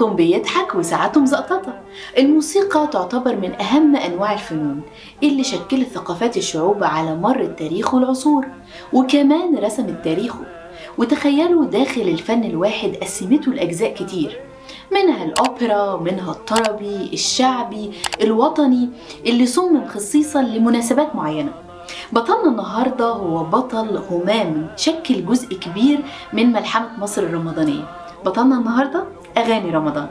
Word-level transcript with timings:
وبيضحك 0.00 0.74
وساعته 0.74 1.20
مزقططة. 1.20 1.80
الموسيقى 2.18 2.86
تعتبر 2.86 3.36
من 3.36 3.60
أهم 3.60 3.96
أنواع 3.96 4.32
الفنون 4.32 4.80
اللي 5.22 5.44
شكلت 5.44 5.88
ثقافات 5.88 6.36
الشعوب 6.36 6.84
على 6.84 7.16
مر 7.16 7.40
التاريخ 7.40 7.94
والعصور 7.94 8.46
وكمان 8.92 9.58
رسمت 9.58 10.04
تاريخه. 10.04 10.40
وتخيلوا 10.98 11.64
داخل 11.64 12.00
الفن 12.00 12.44
الواحد 12.44 12.96
قسمته 13.02 13.52
لأجزاء 13.52 13.94
كتير 13.94 14.40
منها 14.92 15.24
الأوبرا 15.24 16.00
منها 16.00 16.30
الطربي 16.30 17.10
الشعبي 17.12 17.90
الوطني 18.20 18.88
اللي 19.26 19.46
صمم 19.46 19.88
خصيصا 19.88 20.42
لمناسبات 20.42 21.16
معينة. 21.16 21.52
بطلنا 22.12 22.48
النهاردة 22.48 23.08
هو 23.08 23.44
بطل 23.44 24.02
همام 24.10 24.70
شكل 24.76 25.26
جزء 25.26 25.54
كبير 25.54 26.00
من 26.32 26.52
ملحمة 26.52 26.88
مصر 26.98 27.22
الرمضانية. 27.22 27.84
بطلنا 28.24 28.58
النهاردة؟ 28.58 29.04
أغاني 29.38 29.70
رمضان. 29.70 30.08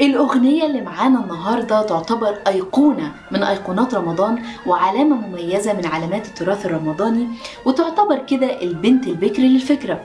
الأغنية 0.00 0.66
اللي 0.66 0.80
معانا 0.80 1.20
النهاردة 1.20 1.82
تعتبر 1.82 2.38
أيقونة 2.46 3.12
من 3.30 3.42
أيقونات 3.42 3.94
رمضان 3.94 4.42
وعلامة 4.66 5.16
مميزة 5.16 5.72
من 5.72 5.86
علامات 5.86 6.26
التراث 6.26 6.66
الرمضاني 6.66 7.28
وتعتبر 7.66 8.18
كده 8.18 8.62
البنت 8.62 9.06
البكر 9.06 9.42
للفكرة. 9.42 10.00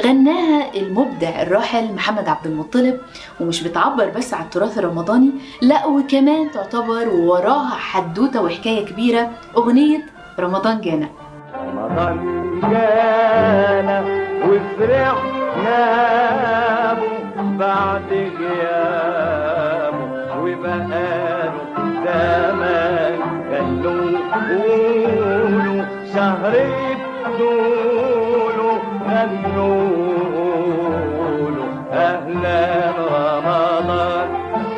غناها 0.00 0.74
المبدع 0.76 1.42
الراحل 1.42 1.94
محمد 1.94 2.28
عبد 2.28 2.46
المطلب 2.46 3.00
ومش 3.40 3.62
بتعبر 3.62 4.08
بس 4.16 4.34
عن 4.34 4.44
التراث 4.44 4.78
الرمضاني 4.78 5.30
لا 5.62 5.86
وكمان 5.86 6.50
تعتبر 6.50 7.08
وراها 7.08 7.74
حدوتة 7.74 8.42
وحكاية 8.42 8.84
كبيرة 8.86 9.30
أغنية 9.56 10.06
رمضان 10.40 10.80
جانا. 10.80 11.08
رمضان 11.54 12.16
جانا 12.62 14.04
وفرحنا 14.48 15.82
بعد 17.58 18.10
غيابه 18.40 20.04
وبقاله 20.42 21.52
زمان 22.04 23.18
كانوا 23.50 24.18
قولوا 24.48 25.84
شهر 26.14 26.54
بدوله 27.24 28.21
أهلا 31.92 32.92
رمضان 32.98 34.28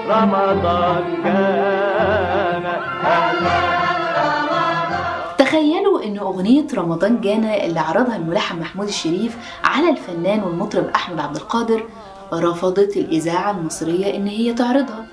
رمضان 0.09 1.05
جانا 1.25 2.75
أهلا 3.05 3.75
تخيلوا 5.39 6.05
إن 6.05 6.19
أغنية 6.19 6.67
رمضان 6.75 7.21
جانا 7.21 7.65
اللي 7.65 7.81
عرضها 7.81 8.17
الملحن 8.17 8.61
محمود 8.61 8.89
الشريف 8.89 9.37
على 9.65 9.91
الفنان 9.91 10.41
والمطرب 10.43 10.87
أحمد 10.95 11.21
عبد 11.21 11.37
القادر 11.37 11.85
رفضت 12.33 12.97
الإذاعة 12.97 13.51
المصرية 13.51 14.17
إن 14.17 14.27
هي 14.27 14.53
تعرضها. 14.55 15.05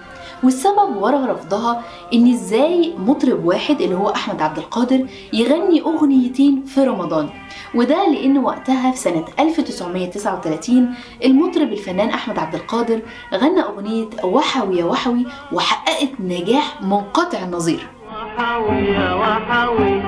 والسبب 0.43 0.95
ورا 0.95 1.31
رفضها 1.31 1.83
إن 2.13 2.31
إزاي 2.31 2.93
مطرب 2.97 3.45
واحد 3.45 3.81
اللي 3.81 3.95
هو 3.95 4.09
أحمد 4.09 4.41
عبد 4.41 4.57
القادر 4.57 5.05
يغني 5.33 5.81
أغنيتين 5.81 6.63
في 6.63 6.83
رمضان. 6.83 7.29
وده 7.75 8.09
لأن 8.09 8.37
وقتها 8.37 8.91
في 8.91 8.97
سنة 8.97 9.25
1939 9.39 10.95
المطرب 11.25 11.67
الفنان 11.67 12.09
أحمد 12.09 12.39
عبد 12.39 12.55
القادر 12.55 13.01
غنى 13.33 13.61
أغنية 13.61 14.09
وحوي 14.23 14.77
يا 14.77 14.85
وحوي 14.85 15.25
وحققت 15.51 16.09
نجاح 16.19 16.81
منقطع 16.81 17.43
النظير. 17.43 17.87
وحوي 18.09 18.85
يا 18.85 19.13
وحوي 19.13 20.01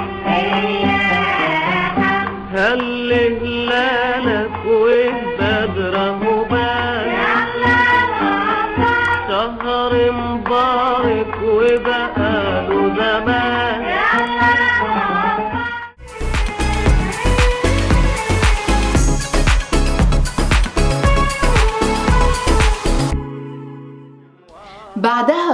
هل 2.53 3.09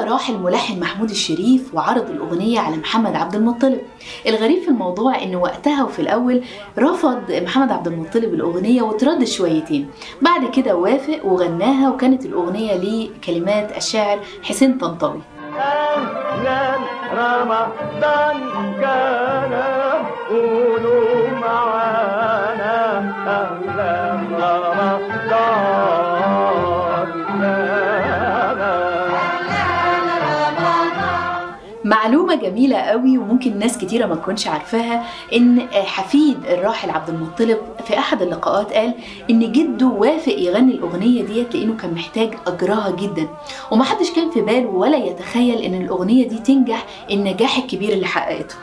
راح 0.09 0.29
الملحن 0.29 0.79
محمود 0.79 1.09
الشريف 1.09 1.75
وعرض 1.75 2.09
الأغنية 2.09 2.59
على 2.59 2.77
محمد 2.77 3.15
عبد 3.15 3.35
المطلب. 3.35 3.81
الغريب 4.27 4.61
في 4.63 4.67
الموضوع 4.67 5.23
إن 5.23 5.35
وقتها 5.35 5.83
وفي 5.83 5.99
الأول 5.99 6.43
رفض 6.77 7.31
محمد 7.31 7.71
عبد 7.71 7.87
المطلب 7.87 8.33
الأغنية 8.33 8.81
وتردد 8.81 9.23
شويتين. 9.23 9.89
بعد 10.21 10.49
كده 10.49 10.75
وافق 10.75 11.25
وغناها 11.25 11.89
وكانت 11.89 12.25
الأغنية 12.25 12.73
لكلمات 12.73 13.77
الشاعر 13.77 14.19
حسين 14.43 14.77
طنطاوي. 14.77 15.21
رمضان 17.13 18.37
كان 18.81 19.53
قولوا 20.29 21.29
معانا 21.41 22.79
معلومة 31.89 32.35
جميلة 32.35 32.77
قوي 32.77 33.17
وممكن 33.17 33.59
ناس 33.59 33.77
كتيرة 33.77 34.05
ما 34.05 34.15
تكونش 34.15 34.47
عارفاها 34.47 35.05
إن 35.35 35.67
حفيد 35.73 36.37
الراحل 36.45 36.89
عبد 36.89 37.09
المطلب 37.09 37.57
في 37.85 37.97
أحد 37.97 38.21
اللقاءات 38.21 38.73
قال 38.73 38.93
إن 39.29 39.51
جده 39.51 39.85
وافق 39.87 40.33
يغني 40.33 40.71
الأغنية 40.73 41.23
ديت 41.23 41.55
لأنه 41.55 41.75
كان 41.77 41.93
محتاج 41.93 42.33
أجرها 42.47 42.89
جدا. 42.89 43.27
ومحدش 43.71 44.11
كان 44.11 44.31
في 44.31 44.41
باله 44.41 44.67
ولا 44.69 44.97
يتخيل 44.97 45.57
إن 45.57 45.81
الأغنية 45.81 46.27
دي 46.27 46.37
تنجح 46.39 46.85
النجاح 47.11 47.57
الكبير 47.57 47.93
اللي 47.93 48.05
حققته. 48.05 48.55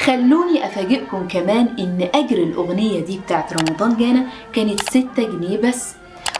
خلوني 0.00 0.66
أفاجئكم 0.66 1.28
كمان 1.28 1.68
إن 1.78 2.08
أجر 2.14 2.36
الأغنية 2.38 3.00
دي 3.00 3.18
بتاعت 3.18 3.52
رمضان 3.52 3.96
جانا 3.96 4.26
كانت 4.52 4.80
6 4.80 5.04
جنيه 5.18 5.56
بس. 5.58 5.94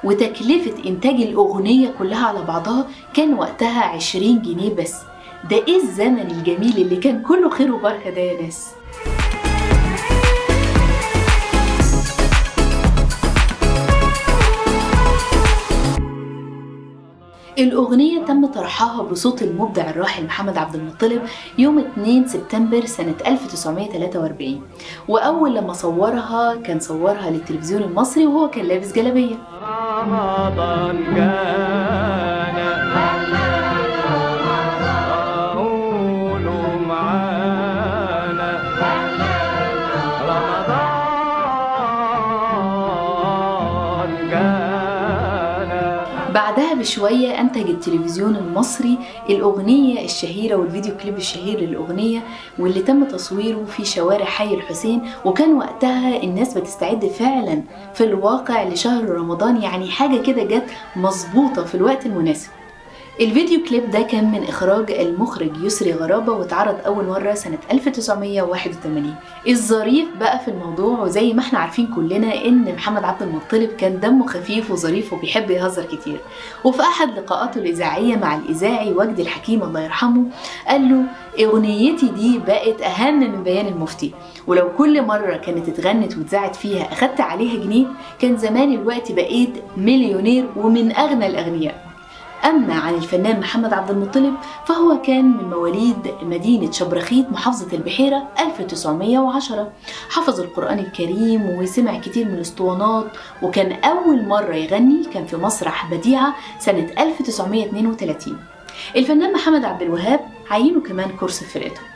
وتكلفة 0.04 0.88
إنتاج 0.88 1.14
الأغنية 1.14 1.88
كلها 1.98 2.26
على 2.26 2.42
بعضها 2.42 2.86
كان 3.14 3.34
وقتها 3.34 3.84
20 3.84 4.42
جنيه 4.42 4.74
بس. 4.74 4.94
ده 5.50 5.56
إيه 5.56 5.76
الزمن 5.76 6.20
الجميل 6.30 6.76
اللي 6.76 6.96
كان 6.96 7.22
كله 7.22 7.50
خير 7.50 7.74
وبركة 7.74 8.10
ده 8.10 8.20
يا 8.20 8.42
ناس؟ 8.42 8.68
الأغنية 17.58 18.24
تم 18.24 18.46
طرحها 18.46 19.02
بصوت 19.02 19.42
المبدع 19.42 19.90
الراحل 19.90 20.24
محمد 20.24 20.58
عبد 20.58 20.74
المطلب 20.74 21.22
يوم 21.58 21.78
2 21.78 22.26
سبتمبر 22.28 22.84
سنة 22.86 23.14
1943 23.26 24.62
وأول 25.08 25.54
لما 25.54 25.72
صورها 25.72 26.54
كان 26.54 26.80
صورها 26.80 27.30
للتلفزيون 27.30 27.82
المصري 27.82 28.26
وهو 28.26 28.50
كان 28.50 28.64
لابس 28.64 28.92
جلابية. 28.92 29.36
بشوية 46.84 47.40
أنتج 47.40 47.70
التلفزيون 47.70 48.36
المصري 48.36 48.98
الأغنية 49.30 50.04
الشهيرة 50.04 50.56
والفيديو 50.56 50.96
كليب 50.96 51.16
الشهير 51.16 51.60
للأغنية 51.60 52.20
واللي 52.58 52.82
تم 52.82 53.04
تصويره 53.04 53.64
في 53.64 53.84
شوارع 53.84 54.24
حي 54.24 54.54
الحسين. 54.54 55.02
وكان 55.24 55.54
وقتها 55.54 56.22
الناس 56.22 56.58
بتستعد 56.58 57.06
فعلا 57.06 57.62
في 57.94 58.04
الواقع 58.04 58.64
لشهر 58.64 59.08
رمضان 59.08 59.62
يعني 59.62 59.90
حاجة 59.90 60.22
كده 60.22 60.44
جت 60.44 60.66
مظبوطة 60.96 61.64
في 61.64 61.74
الوقت 61.74 62.06
المناسب. 62.06 62.48
الفيديو 63.20 63.60
كليب 63.68 63.90
ده 63.90 64.02
كان 64.02 64.30
من 64.32 64.44
إخراج 64.44 64.90
المخرج 64.92 65.50
يسري 65.62 65.92
غرابة 65.92 66.32
واتعرض 66.32 66.76
أول 66.86 67.04
مرة 67.04 67.34
سنة 67.34 67.58
1981 67.72 69.14
الظريف 69.48 70.08
بقى 70.20 70.38
في 70.38 70.48
الموضوع 70.50 71.00
وزي 71.00 71.32
ما 71.32 71.40
إحنا 71.40 71.58
عارفين 71.58 71.86
كلنا 71.86 72.44
إن 72.44 72.74
محمد 72.74 73.04
عبد 73.04 73.22
المطلب 73.22 73.70
كان 73.70 74.00
دمه 74.00 74.26
خفيف 74.26 74.70
وظريف 74.70 75.12
وبيحب 75.12 75.50
يهزر 75.50 75.82
كتير. 75.84 76.16
وفي 76.64 76.82
أحد 76.82 77.18
لقاءاته 77.18 77.58
الإذاعية 77.58 78.16
مع 78.16 78.36
الإذاعي 78.36 78.92
وجدي 78.92 79.22
الحكيم 79.22 79.62
الله 79.62 79.80
يرحمه 79.80 80.24
قال 80.68 80.88
له 80.88 81.02
أغنيتي 81.44 82.08
دي 82.08 82.38
بقت 82.46 82.82
أهم 82.82 83.20
من 83.20 83.42
بيان 83.42 83.66
المفتي. 83.66 84.14
ولو 84.46 84.68
كل 84.78 85.02
مرة 85.02 85.36
كانت 85.36 85.68
اتغنت 85.68 86.16
واتذاعت 86.18 86.56
فيها 86.56 86.92
أخدت 86.92 87.20
عليها 87.20 87.64
جنيه 87.64 87.86
كان 88.18 88.36
زمان 88.36 88.72
الوقت 88.72 89.12
بقيت 89.12 89.50
مليونير 89.76 90.46
ومن 90.56 90.96
أغنى 90.96 91.26
الأغنياء. 91.26 91.83
أما 92.44 92.74
عن 92.74 92.94
الفنان 92.94 93.40
محمد 93.40 93.72
عبد 93.72 93.90
المطلب 93.90 94.34
فهو 94.66 95.00
كان 95.00 95.24
من 95.24 95.50
مواليد 95.50 96.14
مدينة 96.22 96.70
شبرخيت 96.72 97.32
محافظة 97.32 97.76
البحيرة 97.76 98.28
1910 98.40 99.72
حفظ 100.10 100.40
القرآن 100.40 100.78
الكريم 100.78 101.42
وسمع 101.50 101.98
كتير 101.98 102.24
من 102.24 102.34
الاسطوانات 102.34 103.06
وكان 103.42 103.72
أول 103.72 104.24
مرة 104.24 104.54
يغني 104.54 105.04
كان 105.04 105.26
في 105.26 105.36
مسرح 105.36 105.94
بديعة 105.94 106.34
سنة 106.58 106.90
1932 106.98 108.38
الفنان 108.96 109.32
محمد 109.32 109.64
عبد 109.64 109.82
الوهاب 109.82 110.20
عينه 110.50 110.80
كمان 110.80 111.08
كورس 111.20 111.44
فرقته. 111.44 111.93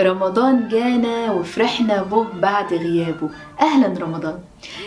رمضان 0.00 0.68
جانا 0.68 1.32
وفرحنا 1.32 2.02
به 2.02 2.26
بعد 2.42 2.74
غيابه. 2.74 3.30
أهلا 3.60 4.04
رمضان. 4.04 4.38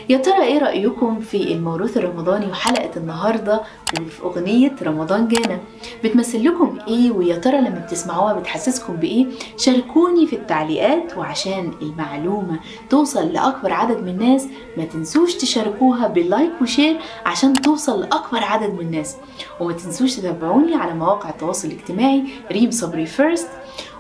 يا 0.09 0.17
ترى 0.17 0.41
إيه 0.43 0.59
رأيكم 0.59 1.19
في 1.19 1.53
الموروث 1.53 1.97
الرمضاني 1.97 2.45
وحلقة 2.45 2.89
النهارده 2.97 3.61
وفي 4.01 4.23
أغنية 4.23 4.75
رمضان 4.83 5.27
جانا؟ 5.27 5.59
بتمثل 6.03 6.43
لكم 6.45 6.77
إيه 6.87 7.11
ويا 7.11 7.35
ترى 7.37 7.57
لما 7.61 7.85
بتسمعوها 7.87 8.33
بتحسسكم 8.33 8.95
بإيه؟ 8.95 9.25
شاركوني 9.57 10.27
في 10.27 10.35
التعليقات 10.35 11.17
وعشان 11.17 11.71
المعلومة 11.81 12.59
توصل 12.89 13.33
لأكبر 13.33 13.73
عدد 13.73 13.97
من 13.97 14.09
الناس. 14.09 14.47
ما 14.77 14.85
تنسوش 14.85 15.35
تشاركوها 15.35 16.07
بال 16.07 16.22
like 16.22 16.51
و 16.61 16.67
share 16.67 16.97
عشان 17.25 17.53
توصل 17.53 18.01
لأكبر 18.01 18.43
عدد 18.43 18.73
من 18.73 18.79
الناس. 18.79 19.17
وما 19.59 19.73
تنسوش 19.73 20.15
تتابعوني 20.15 20.75
على 20.75 20.93
مواقع 20.93 21.29
التواصل 21.29 21.67
الاجتماعي 21.67 22.23
ريم 22.51 22.71
صبري 22.71 23.05
first 23.05 23.47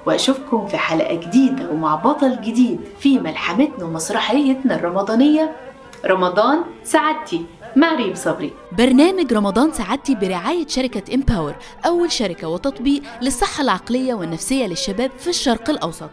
وأشوفكم 0.09 0.67
في 0.67 0.77
حلقة 0.77 1.15
جديدة 1.15 1.69
ومع 1.71 1.95
بطل 1.95 2.41
جديد 2.41 2.79
في 2.99 3.19
ملحمتنا 3.19 3.85
ومسرحيتنا 3.85 4.75
الرمضانية 4.75 5.55
رمضان 6.05 6.61
سعادتي 6.83 7.45
مع 7.75 7.95
ريم 7.95 8.15
صبري. 8.15 8.53
برنامج 8.71 9.33
رمضان 9.33 9.71
سعادتي 9.71 10.15
برعاية 10.15 10.67
شركة 10.67 11.15
Empower 11.15 11.55
أول 11.85 12.11
شركة 12.11 12.47
وتطبيق 12.47 13.01
للصحة 13.21 13.63
العقلية 13.63 14.13
والنفسية 14.13 14.65
للشباب 14.65 15.11
في 15.19 15.29
الشرق 15.29 15.69
الأوسط. 15.69 16.09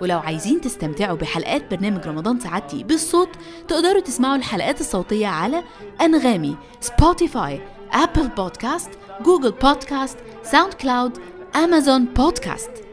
ولو 0.00 0.18
عايزين 0.18 0.60
تستمتعوا 0.60 1.16
بحلقات 1.16 1.74
برنامج 1.74 2.06
رمضان 2.06 2.40
سعادتي 2.40 2.84
بالصوت 2.84 3.28
تقدروا 3.68 4.00
تسمعوا 4.00 4.36
الحلقات 4.36 4.80
الصوتية 4.80 5.26
على 5.26 5.62
أنغامي 6.00 6.56
Spotify 6.80 7.60
Apple 7.92 8.28
Podcast 8.28 8.90
Google 9.22 9.50
Podcast 9.50 10.18
SoundCloud 10.42 11.18
Amazon 11.56 12.04
Podcast 12.04 12.87